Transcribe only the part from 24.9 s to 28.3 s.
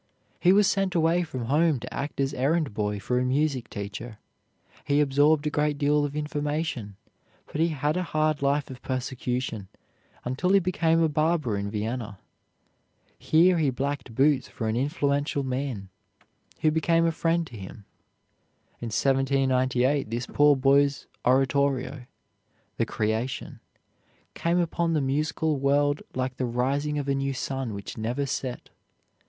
the musical world like the rising of a new sun which never